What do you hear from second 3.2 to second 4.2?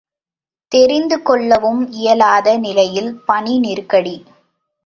பணி நெருக்கடி!